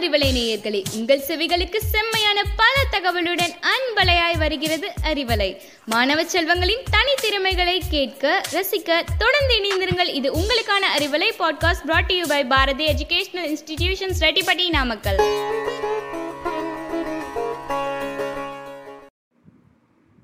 அறிவலை 0.00 0.28
நேயர்களே 0.34 0.84
உங்கள் 0.94 1.18
செவிகளுக்கு 1.18 1.76
செம்மையான 1.76 2.42
பல 2.56 2.74
தகவலுடன் 2.90 3.54
அன்பலையாய் 3.70 4.38
வருகிறது 4.38 4.92
அறிவலை. 5.02 5.60
மாணவ 5.86 6.22
செல்வங்களின் 6.22 6.84
தனித்திறமைகளை 6.90 7.80
கேட்க 7.90 8.42
ரசிக்க 8.52 9.04
தொடர்ந்து 9.18 9.56
இணைந்திருங்கள். 9.58 10.14
இது 10.14 10.32
உங்களுக்கான 10.32 10.84
Arivalai 10.98 11.30
podcast 11.38 11.84
brought 11.84 12.12
you 12.12 12.26
by 12.26 12.44
Bharathi 12.44 12.86
educational 12.86 13.56
institutions 13.56 14.20
Rettipatti 14.20 14.68
Namakkal. 14.68 15.20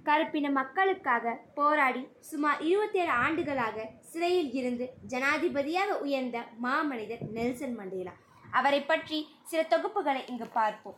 கருப்பின 0.04 0.50
மக்களுக்காக 0.50 1.38
போராடி 1.54 2.06
சுமார் 2.20 2.62
இருபத்தேழு 2.62 3.10
ஆண்டுகளாக 3.10 3.88
சிறையில் 4.00 4.52
இருந்து 4.52 4.90
ஜனாதிபதியாக 5.08 5.98
உயர்ந்த 5.98 6.44
மாமனிதர் 6.62 7.24
நெல்சன் 7.32 7.74
மண்டேலா. 7.74 8.12
அவரை 8.56 8.80
பற்றி 8.82 9.18
சில 9.42 9.66
தொகுப்புகளை 9.70 10.28
இங்கு 10.28 10.46
பார்ப்போம். 10.46 10.96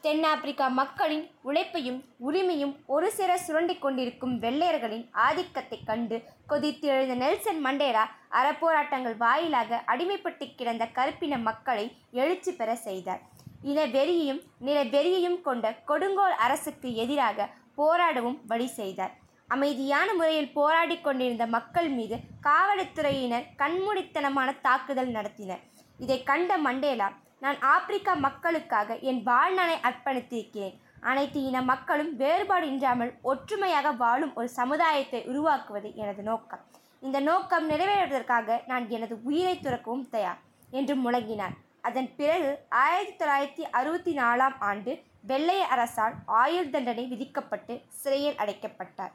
தென்னாப்பிரிக்கா 0.00 0.68
மக்களின் 0.68 1.30
உழைப்பையும் 1.42 2.04
உரிமையும் 2.28 2.76
ஒரு 2.86 3.12
சிற 3.16 3.34
சுரண்டி 3.34 3.78
கொண்டிருக்கும் 3.78 4.40
வெள்ளையர்களின் 4.42 5.08
ஆதிக்கத்தைக் 5.14 5.86
கண்டு 5.86 6.22
கொதித்து 6.46 6.88
எழுந்த 6.88 7.14
நெல்சன் 7.14 7.60
மண்டேலா 7.60 8.10
அறப்போராட்டங்கள் 8.30 9.16
வாயிலாக 9.16 9.82
அடிமைப்பட்டு 9.86 10.54
கிடந்த 10.54 10.86
கருப்பின 10.86 11.38
மக்களை 11.38 11.96
எழுச்சி 12.10 12.52
பெற 12.52 12.74
செய்தார். 12.74 13.20
இன 13.62 13.86
வெறியையும் 13.86 14.42
நில 14.58 14.84
வெறியையும் 14.84 15.40
கொண்ட 15.40 15.74
கொடுங்கோல் 15.74 16.32
அரசுக்கு 16.32 16.94
எதிராக 16.94 17.48
போராடவும் 17.78 18.38
வழி 18.46 18.66
செய்தார். 18.66 19.14
அமைதியான 19.48 20.14
முறையில் 20.14 20.52
போராடி 20.52 21.00
கொண்டிருந்த 21.00 21.46
மக்கள் 21.46 21.88
மீது 21.88 22.16
காவல்துறையினர் 22.40 23.46
கண்மூடித்தனமான 23.56 24.60
தாக்குதல் 24.60 25.12
நடத்தினர். 25.12 25.60
இதை 26.04 26.16
கண்ட 26.30 26.50
மண்டேலா 26.66 27.08
நான் 27.44 27.58
ஆப்பிரிக்கா 27.74 28.12
மக்களுக்காக 28.26 28.96
என் 29.10 29.20
வாழ்நாளை 29.28 29.76
அர்ப்பணித்திருக்கிறேன். 29.88 30.76
அனைத்து 31.10 31.40
இன 31.48 31.58
மக்களும் 31.70 32.12
வேறுபாடு 32.22 32.66
இன்றாமல் 32.72 33.12
ஒற்றுமையாக 33.30 33.92
வாழும் 34.02 34.32
ஒரு 34.38 34.48
சமுதாயத்தை 34.58 35.20
உருவாக்குவது 35.30 35.88
எனது 36.02 36.22
நோக்கம். 36.30 36.62
இந்த 37.06 37.18
நோக்கம் 37.30 37.66
நிறைவேறுவதற்காக 37.70 38.58
நான் 38.70 38.86
எனது 38.96 39.16
உயிரை 39.28 39.56
துறக்கவும் 39.64 40.08
தயார் 40.14 40.40
என்று 40.78 40.94
முழங்கினார். 41.04 41.54
அதன் 41.88 42.10
பிறகு 42.16 42.50
ஆயிரத்தி 42.84 43.14
தொள்ளாயிரத்தி 43.20 43.64
அறுபத்தி 43.80 44.14
நாலாம் 44.18 44.56
ஆண்டு 44.70 44.92
வெள்ளைய 45.30 45.62
அரசால் 45.74 46.14
ஆயுள் 46.42 46.72
தண்டனை 46.74 47.04
விதிக்கப்பட்டு 47.12 47.74
சிறையில் 48.00 48.40
அடைக்கப்பட்டார். 48.42 49.14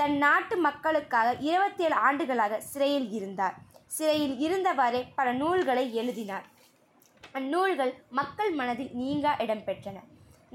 தன் 0.00 0.16
நாட்டு 0.24 0.54
மக்களுக்காக 0.66 1.28
இருபத்தேழு 1.48 1.96
ஆண்டுகளாக 2.06 2.60
சிறையில் 2.70 3.08
இருந்தார். 3.18 3.56
சிறையில் 3.96 4.36
இருந்தவாறே 4.46 5.00
பல 5.18 5.28
நூல்களை 5.40 5.84
எழுதினார். 6.00 6.46
அந்நூல்கள் 7.38 7.92
மக்கள் 8.18 8.52
மனதில் 8.60 8.94
நீங்கா 9.00 9.32
இடம்பெற்றன 9.44 9.98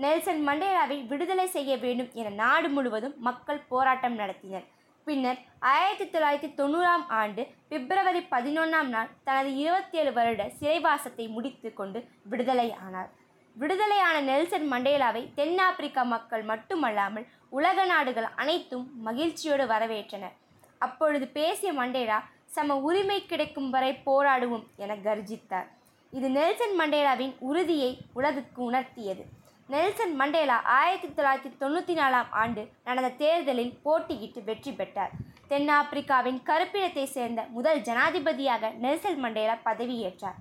நெல்சன் 0.04 0.42
மண்டேலாவை 0.48 0.98
விடுதலை 1.12 1.46
செய்ய 1.54 1.72
வேண்டும் 1.84 2.10
என 2.22 2.34
நாடு 2.42 2.68
முழுவதும் 2.74 3.16
மக்கள் 3.28 3.62
போராட்டம் 3.72 4.18
நடத்தினர். 4.22 4.66
பின்னர் 5.08 5.40
ஆயிரத்தி 5.72 6.06
தொள்ளாயிரத்தி 6.14 6.50
தொண்ணூறாம் 6.60 7.06
ஆண்டு 7.20 7.42
பிப்ரவரி 7.72 8.22
பதினொன்றாம் 8.34 8.90
நாள் 8.96 9.14
தனது 9.28 9.52
இருபத்தேழு 9.62 10.12
வருட 10.18 10.44
சிறைவாசத்தை 10.60 11.26
முடித்து 11.36 11.70
கொண்டு 11.80 12.00
விடுதலை 12.32 12.68
ஆனார் 12.86 13.12
விடுதலையான 13.56 14.18
நெல்சன் 14.30 14.68
மண்டேலாவை 14.74 15.22
தென்னாப்பிரிக்கா 15.38 16.04
மக்கள் 16.14 16.44
மட்டுமல்லாமல் 16.50 17.28
உலக 17.52 17.86
நாடுகள் 17.92 18.28
அனைத்தும் 18.42 18.86
மகிழ்ச்சியோடு 19.08 19.66
வரவேற்றன. 19.74 20.26
அப்பொழுது 20.86 21.28
பேசிய 21.38 21.70
மண்டேலா 21.74 22.18
சம 22.56 22.76
உரிமை 22.88 23.18
கிடைக்கும் 23.26 23.70
வரை 23.70 23.92
போராடுவோம் 24.08 24.66
என 24.84 24.96
கர்ஜித்தார். 25.08 25.68
இது 26.18 26.28
நெல்சன் 26.38 26.76
மண்டேலாவின் 26.80 27.34
உறுதியை 27.50 27.92
உலகுக்கு 28.18 28.62
உணர்த்தியது. 28.70 29.24
நெல்சன் 29.74 30.14
மண்டேலா 30.20 30.58
ஆயிரத்தி 30.80 31.08
தொள்ளாயிரத்தி 31.08 31.52
தொண்ணூற்றி 31.62 31.94
நாலாம் 32.02 32.30
ஆண்டு 32.42 32.62
நடந்த 32.88 33.10
தேர்தலில் 33.24 33.74
போட்டியிட்டு 33.86 34.42
வெற்றி 34.50 34.72
பெற்றார். 34.72 35.16
தென்னாப்பிரிக்காவின் 35.50 36.40
கருப்பினத்தை 36.50 37.06
சேர்ந்த 37.16 37.42
முதல் 37.56 37.82
ஜனாதிபதியாக 37.88 38.72
நெல்சன் 38.86 39.20
மண்டேலா 39.26 39.58
பதவியேற்றார். 39.66 40.38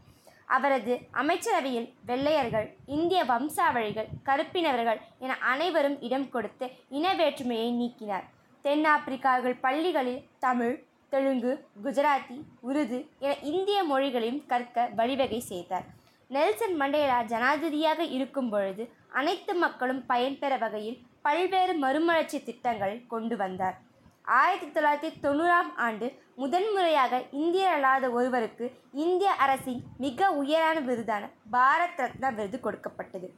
அவரது 0.54 0.94
அமைச்சரவையில் 1.12 1.88
வெள்ளையர்கள் 2.06 2.66
இந்திய 2.86 3.24
வம்சாவழிகள் 3.24 4.08
கருப்பினவர்கள் 4.24 5.00
என 5.18 5.36
அனைவரும் 5.52 5.96
இடம் 6.00 6.28
கொடுத்து 6.30 6.66
இன 6.88 7.14
வேற்றுமையை 7.14 7.70
நீக்கினார். 7.80 8.26
தென்னாப்பிரிக்காவில் 8.64 9.58
பள்ளிகளில் 9.60 10.24
தமிழ் 10.38 10.76
தெலுங்கு 11.08 11.52
குஜராத்தி 11.84 12.36
உருது 12.60 12.98
என 13.18 13.32
இந்திய 13.52 13.78
மொழிகளையும் 13.84 14.42
கற்க 14.46 14.86
வழிவகை 14.96 15.40
செய்தார். 15.40 15.86
நெல்சன் 16.30 16.76
மண்டேலா 16.80 17.18
ஜனாதிபதியாக 17.32 18.00
இருக்கும் 18.16 18.48
பொழுது 18.48 18.84
அனைத்து 19.08 19.54
மக்களும் 19.54 20.06
பயன்பெற 20.06 20.56
வகையில் 20.56 21.00
பல்வேறு 21.22 21.74
மறுமலர்ச்சி 21.74 22.38
திட்டங்களை 22.42 22.96
கொண்டு 23.06 23.36
வந்தார். 23.36 23.76
ஆயிரத்தி 24.26 24.80
தொள்ளாயிரத்தி 24.80 25.10
தொண்ணூறாம் 25.22 25.68
ஆண்டு 25.76 26.06
முதன்முறையாக 26.34 27.22
இந்தியர் 27.30 27.72
அல்லாத 27.72 28.10
ஒருவருக்கு 28.10 28.72
இந்திய 28.92 29.30
அரசின் 29.32 29.82
மிக 29.98 30.30
உயரான 30.30 30.80
விருதான 30.80 31.24
பாரத் 31.52 31.96
ரத்னா 31.96 32.28
விருது 32.28 32.60
கொடுக்கப்பட்டது. 32.60 33.28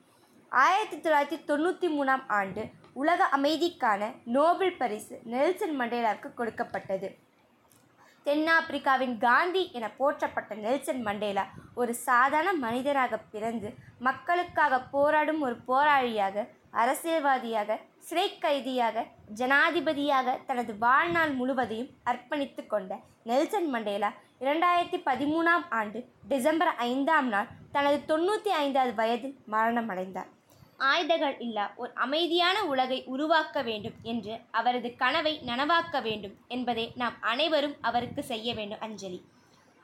ஆயிரத்தி 0.48 0.96
தொள்ளாயிரத்தி 0.96 1.38
தொண்ணூற்றி 1.50 1.88
மூணாம் 1.96 2.24
ஆண்டு 2.28 2.64
உலக 2.92 3.28
அமைதிக்கான 3.36 4.14
நோபல் 4.24 4.76
பரிசு 4.76 5.20
நெல்சன் 5.24 5.80
மண்டேலாவுக்கு 5.80 6.34
கொடுக்கப்பட்டது. 6.34 7.18
தென்னாப்பிரிக்காவின் 8.26 9.14
காந்தி 9.18 9.62
என 9.72 9.86
போற்றப்பட்ட 9.98 10.54
நெல்சன் 10.56 11.02
மண்டேலா 11.06 11.44
ஒரு 11.74 11.92
சாதாரண 12.06 12.52
மனிதராக 12.58 13.20
பிறந்து 13.30 13.68
மக்களுக்காக 13.98 14.80
போராடும் 14.94 15.40
ஒரு 15.40 15.56
போராளியாக 15.68 16.46
அரசியல்வாதியாக 16.74 17.78
சிறை 18.00 18.26
கைதியாக 18.38 19.04
ஜனாதிபதியாக 19.34 20.36
தனது 20.46 20.72
வாழ்நாள் 20.78 21.32
முழுவதையும் 21.32 21.92
அர்ப்பணித்து 22.04 22.62
கொண்ட 22.66 22.98
நெல்சன் 23.22 23.70
மண்டேலா 23.70 24.10
இரண்டாயிரத்தி 24.40 24.98
பதிமூணாம் 25.06 25.64
ஆண்டு 25.70 26.00
டிசம்பர் 26.28 26.72
ஐந்தாம் 26.90 27.28
நாள் 27.28 27.52
தனது 27.72 27.98
தொண்ணூற்றி 28.06 28.50
ஐந்தாவது 28.62 28.92
வயதில் 28.94 29.38
மரணமடைந்தார். 29.50 30.30
ஆயுதங்கள் 30.78 31.36
இல்லா 31.46 31.64
ஒரு 31.82 31.90
அமைதியான 32.04 32.56
உலகை 32.72 32.98
உருவாக்க 33.14 33.62
வேண்டும் 33.62 33.96
என்று 34.02 34.34
அவரது 34.50 34.88
கனவை 34.96 35.32
நனவாக்க 35.46 36.02
வேண்டும் 36.02 36.36
என்பதை 36.48 36.92
நாம் 37.02 37.16
அனைவரும் 37.32 37.74
அவருக்கு 37.80 38.22
செய்ய 38.22 38.54
வேண்டும் 38.54 38.84
அஞ்சலி. 38.86 39.20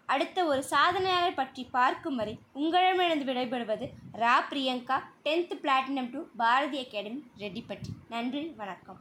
அடுத்த 0.09 0.39
ஒரு 0.45 0.63
சாதனையாளர் 0.71 1.39
பற்றி 1.41 1.63
பார்க்கும் 1.77 2.17
வரை 2.17 2.35
உங்களிடமிருந்து 2.53 3.27
விடைபெறுவது 3.31 3.87
ரா 4.23 4.37
Priyanka 4.51 4.99
tenth 5.27 5.55
platinum 5.63 6.11
to 6.15 6.23
Bharathi 6.43 6.79
academy 6.85 7.21
Rettipatti. 7.43 7.93
நன்றி 8.09 8.45
வணக்கம். 8.63 9.01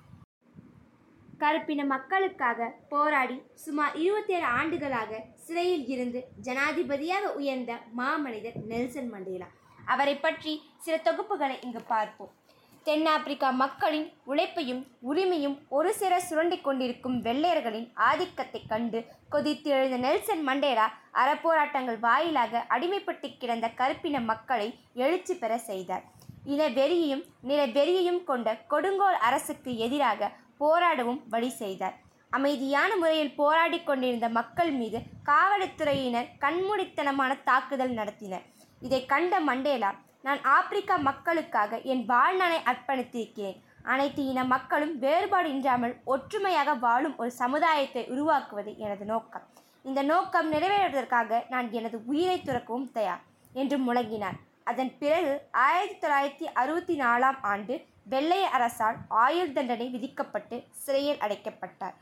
கருப்பின 1.41 1.81
மக்களுக்காக 1.85 2.69
போராடி 2.93 3.37
சுமார் 3.63 3.95
இருபத்தேழு 4.03 4.47
ஆண்டுகளாக 4.59 5.21
சிறையில் 5.45 5.87
இருந்து 5.87 6.19
ஜனாதிபதியாக 6.47 7.33
உயர்ந்த 7.39 7.73
மாமனிதர் 7.99 8.57
நெல்சன் 8.71 9.11
மண்டேலா. 9.13 9.49
அவரை 9.85 10.15
பற்றி 10.15 10.63
சில 10.77 10.97
தொகுப்புகளை 10.97 11.57
இங்கு 11.61 11.81
பார்ப்போம். 11.81 12.41
தென்னாப்பிரிக்கா 12.83 13.49
மக்களின் 13.49 14.13
உழைப்பையும் 14.23 14.87
உரிமையும் 15.11 15.59
ஒரு 15.69 15.95
சிற 15.99 16.19
சுரண்டிக் 16.29 16.61
கொண்டிருக்கும் 16.61 17.23
வெள்ளையர்களின் 17.23 17.91
ஆதிக்கத்தைக் 17.95 18.67
கண்டு 18.67 19.05
கொதித்து 19.29 19.69
எழுந்த 19.69 19.97
நெல்சன் 19.97 20.47
மண்டேரா 20.47 20.87
அறப்போராட்டங்கள் 21.13 21.99
வாயிலாக 21.99 22.65
அடிமைப்பட்டு 22.69 23.37
கிடந்த 23.37 23.67
கருப்பின 23.67 24.19
மக்களை 24.19 24.79
எழுச்சி 24.93 25.35
பெற 25.35 25.57
செய்தார். 25.57 26.03
இன 26.45 26.69
வெறியையும் 26.69 27.25
நில 27.41 27.67
வெறியையும் 27.67 28.23
கொண்ட 28.23 28.55
கொடுங்கோல் 28.55 29.15
அரசுக்கு 29.15 29.77
எதிராக 29.77 30.31
போராடவும் 30.59 31.21
வழி 31.29 31.49
செய்தார். 31.49 31.97
அமைதியான 32.29 32.95
முறையில் 32.95 33.35
போராடி 33.35 33.83
கொண்டிருந்த 33.83 34.29
மக்கள் 34.29 34.71
மீது 34.71 34.99
காவல்துறையினர் 35.23 36.27
கண்மூடித்தனமான 36.39 37.43
தாக்குதல் 37.43 37.91
நடத்தினர். 37.91 38.52
இதை 38.85 38.99
கண்ட 39.11 39.33
மண்டேலா 39.49 39.91
நான் 40.25 40.41
ஆப்பிரிக்கா 40.55 40.95
மக்களுக்காக 41.09 41.77
என் 41.93 42.03
வாழ்நாளை 42.11 42.59
அர்ப்பணித்திருக்கிறேன். 42.71 43.57
அனைத்து 43.93 44.21
இன 44.31 44.41
மக்களும் 44.53 44.93
வேறுபாடு 45.03 45.47
இன்றாமல் 45.55 45.93
ஒற்றுமையாக 46.13 46.73
வாழும் 46.85 47.15
ஒரு 47.21 47.31
சமுதாயத்தை 47.41 48.03
உருவாக்குவது 48.13 48.71
எனது 48.85 49.05
நோக்கம். 49.13 49.45
இந்த 49.89 50.01
நோக்கம் 50.11 50.49
நிறைவேறுவதற்காக 50.53 51.41
நான் 51.53 51.67
எனது 51.79 51.97
உயிரை 52.11 52.37
துறக்கவும் 52.41 52.91
தயார் 52.97 53.23
என்று 53.61 53.77
முழங்கினார். 53.87 54.37
அதன் 54.71 54.91
பிறகு 55.01 55.33
ஆயிரத்தி 55.67 55.97
தொள்ளாயிரத்தி 56.03 56.47
அறுபத்தி 56.61 56.95
நாலாம் 57.01 57.39
ஆண்டு 57.53 57.75
வெள்ளைய 58.13 58.45
அரசால் 58.57 58.97
ஆயுள் 59.25 59.55
தண்டனை 59.57 59.87
விதிக்கப்பட்டு 59.95 60.57
சிறையில் 60.83 61.21
அடைக்கப்பட்டார். 61.25 61.95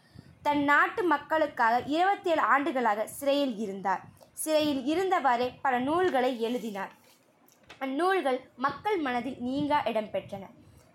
தன் 0.46 0.64
நாட்டு 0.70 1.02
மக்களுக்காக 1.14 1.76
இருபத்தேழு 1.96 2.44
ஆண்டுகளாக 2.54 3.06
சிறையில் 3.18 3.56
இருந்தார். 3.66 4.02
சிறையில் 4.44 4.82
இருந்தவாறே 4.92 5.48
பல 5.66 5.74
நூல்களை 5.88 6.32
எழுதினார். 6.48 6.94
அந்நூல்கள் 7.86 8.40
மக்கள் 8.66 8.98
மனதில் 9.06 9.38
நீங்கா 9.48 9.78
இடம்பெற்றன 9.92 10.44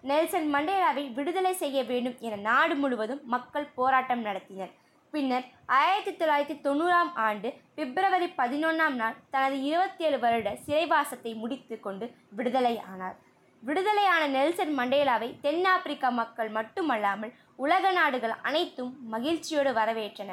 நெல்சன் 0.08 0.48
மண்டேலாவை 0.54 1.04
விடுதலை 1.14 1.52
செய்ய 1.62 1.78
வேண்டும் 1.90 2.16
என 2.26 2.40
நாடு 2.48 2.75
முழுவதும் 2.82 3.22
மக்கள் 3.34 3.72
போராட்டம் 3.78 4.25
நடத்தினர். 4.26 4.72
பின்னர் 5.14 5.46
ஆயிரத்தி 5.76 6.12
தொள்ளாயிரத்தி 6.12 6.56
தொண்ணூறாம் 6.66 7.10
ஆண்டு 7.26 7.49
பிப்ரவரி 7.76 8.28
பதினொன்றாம் 8.40 8.96
நாள் 9.00 9.16
தனது 9.34 9.56
இருபத்தேழு 9.69 10.19
வருட 10.25 10.49
சிறைவாசத்தை 10.66 11.32
முடித்து 11.42 11.76
கொண்டு 11.87 12.06
விடுதலை 12.38 12.75
ஆனார் 12.92 13.16
விடுதலையான 13.62 14.22
நெல்சன் 14.34 14.75
மண்டேலாவை 14.78 15.28
தென்னாப்பிரிக்க 15.44 16.10
மக்கள் 16.20 16.50
மட்டுமல்லாமல் 16.56 17.32
உலக 17.64 17.90
நாடுகள் 17.98 18.34
அனைத்தும் 18.48 18.92
மகிழ்ச்சியோடு 19.14 19.70
வரவேற்றன. 19.78 20.30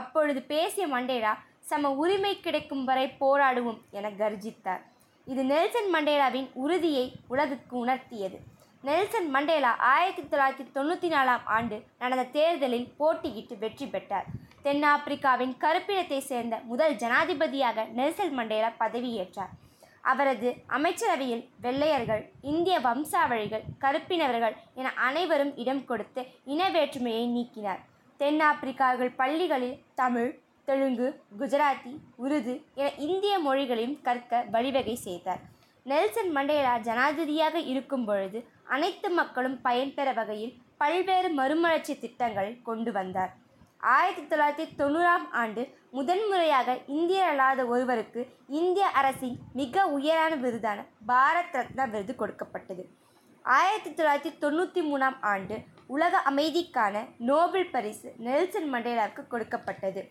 அப்பொழுது 0.00 0.40
பேசிய 0.52 0.84
மண்டேலா 0.94 1.32
சம 1.70 1.90
உரிமை 2.02 2.32
கிடைக்கும் 2.40 2.84
வரை 2.88 3.06
போராடுவோம் 3.22 3.80
என 3.98 4.10
கர்ஜித்தார். 4.20 4.82
இது 5.26 5.42
நெல்சன் 5.50 5.90
மண்டேலாவின் 5.94 6.48
உறுதியை 6.64 7.04
உலகுக்கு 7.32 7.74
உணர்த்தியது. 7.84 8.38
நெல்சன் 8.88 9.28
மண்டேலா 9.34 9.70
ஆயிரத்தி 9.92 10.22
தொள்ளாயிரத்தி 10.22 10.64
தொண்ணூற்றி 10.76 11.08
நாலாம் 11.14 11.44
ஆண்டு 11.56 11.76
நடந்த 12.02 12.24
தேர்தலில் 12.36 12.88
போட்டியிட்டு 12.98 13.54
வெற்றி 13.62 13.86
பெற்றார். 13.86 14.26
தென்னாப்பிரிக்காவின் 14.66 15.54
கருப்பிடத்தை 15.64 16.20
சேர்ந்த 16.30 16.56
முதல் 16.70 16.96
ஜனாதிபதியாக 17.02 17.86
நெல்சன் 17.98 18.34
மண்டேலா 18.38 18.70
பதவியேற்றார். 18.82 19.52
அவரது 20.10 20.48
அமைச்சரவையில் 20.76 21.44
வெள்ளையர்கள் 21.64 22.22
இந்திய 22.52 22.76
வம்சாவழிகள் 22.86 23.66
கருப்பினவர்கள் 23.84 24.56
என 24.80 24.92
அனைவரும் 25.08 25.52
இடம் 25.62 25.84
கொடுத்து 25.90 26.22
இன 26.54 26.70
வேற்றுமையை 26.76 27.24
நீக்கினார். 27.36 27.82
தென்னாப்பிரிக்கார்கள் 28.20 29.12
பள்ளிகளில் 29.20 29.78
தமிழ் 29.94 30.30
தெலுங்கு 30.68 31.08
குஜராத்தி 31.38 31.92
உருது 32.24 32.54
என 32.80 32.90
இந்திய 33.06 33.34
மொழிகளையும் 33.46 33.98
கற்க 34.02 34.42
வழிவகை 34.54 34.96
செய்தார். 35.06 35.42
நெல்சன் 35.86 36.32
மண்டேலா 36.36 36.74
ஜனாதிபதியாக 36.88 37.56
இருக்கும் 37.72 38.04
பொழுது 38.04 38.38
அனைத்து 38.74 39.08
மக்களும் 39.20 39.56
பயன்பெற 39.62 40.08
வகையில் 40.12 40.54
பல்வேறு 40.82 41.28
மறுமலர்ச்சி 41.38 41.94
திட்டங்களை 41.98 42.52
கொண்டு 42.62 42.92
வந்தார். 42.92 43.32
ஆயிரத்தி 43.92 44.22
தொள்ளாயிரத்தி 44.28 44.66
தொண்ணூறாம் 44.80 45.24
ஆண்டு 45.30 45.62
முதன்முறையாக 45.90 46.76
இந்தியர் 46.86 47.28
அல்லாத 47.28 47.66
ஒருவருக்கு 47.66 48.20
இந்திய 48.48 48.86
அரசின் 48.86 49.36
மிக 49.52 49.84
உயரான 49.86 50.32
விருதான 50.34 50.78
பாரத் 51.08 51.56
ரத்னா 51.56 51.84
விருது 51.84 52.14
கொடுக்கப்பட்டது. 52.14 52.84
ஆயிரத்தி 53.44 53.90
தொள்ளாயிரத்தி 53.90 54.32
தொண்ணூற்றி 54.44 54.82
மூணாம் 54.90 55.18
ஆண்டு 55.32 55.56
உலக 55.86 56.22
அமைதிக்கான 56.30 57.04
நோபல் 57.18 57.70
பரிசு 57.70 58.14
நெல்சன் 58.18 58.74
மண்டேலாவுக்கு 58.74 59.26
கொடுக்கப்பட்டது. 59.28 60.02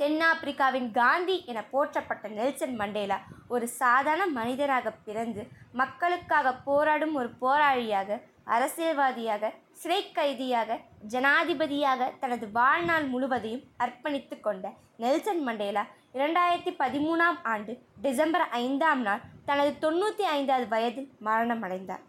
தென்னாப்பிரிக்காவின் 0.00 0.88
காந்தி 0.90 1.36
என 1.44 1.58
போற்றப்பட்ட 1.72 2.28
நெல்சன் 2.28 2.76
மண்டேலா 2.80 3.18
ஒரு 3.48 3.66
சாதாரண 3.80 4.24
மனிதராக 4.32 4.92
பிறந்து 5.04 5.42
மக்களுக்காக 5.72 6.54
போராடும் 6.64 7.14
ஒரு 7.14 7.30
போராளியாக 7.40 8.18
அரசியல்வாதியாக 8.46 9.50
சிறை 9.72 10.00
கைதியாக 10.12 10.78
ஜனாதிபதியாக 11.08 12.10
தனது 12.20 12.46
வாழ்நாள் 12.50 13.06
முழுவதையும் 13.06 13.66
அர்ப்பணித்து 13.76 14.36
கொண்ட 14.40 14.72
நெல்சன் 14.96 15.42
மண்டேலா 15.44 15.84
இரண்டாயிரத்தி 16.14 16.72
பதிமூணாம் 16.82 17.38
ஆண்டு 17.52 17.72
டிசம்பர் 18.00 18.46
ஐந்தாம் 18.58 19.02
நாள் 19.02 19.24
தனது 19.44 19.70
தொண்ணூற்றி 19.78 20.24
ஐந்தாவது 20.36 20.68
வயதில் 20.68 21.08
மரணமடைந்தார். 21.24 22.04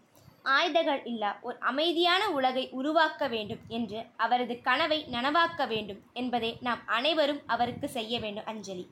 ஆயுதங்கள் 0.54 1.00
இல்லா 1.04 1.30
ஒரு 1.40 1.56
அமைதியான 1.60 2.22
உலகை 2.30 2.68
உருவாக்க 2.70 3.28
வேண்டும் 3.28 3.62
என்று 3.68 4.00
அவரது 4.16 4.54
கனவை 4.62 4.98
நனவாக்க 5.10 5.66
வேண்டும் 5.68 6.00
என்பதை 6.12 6.50
நாம் 6.60 6.82
அனைவரும் 6.86 7.40
அவருக்கு 7.46 7.88
செய்ய 7.88 8.20
வேண்டும் 8.20 8.48
அஞ்சலி. 8.52 8.86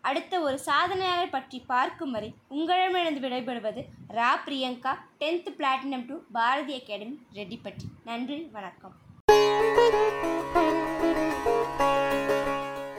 அடுத்த 0.00 0.40
ஒரு 0.40 0.58
சாதனையாளர் 0.66 1.30
பற்றி 1.30 1.60
பார்க்கும் 1.72 2.10
வரை 2.10 2.34
உங்களிடமிருந்து 2.48 3.22
விடைபெறுவது 3.28 3.84
ரா 4.18 4.30
Priyanka 4.46 4.94
tenth 5.20 5.50
platinum 5.58 6.06
to 6.06 6.18
Bharathi 6.32 6.74
academy 6.80 7.18
Rettipatti. 7.34 7.88
நன்றி 8.04 8.48
வணக்கம். 8.52 8.96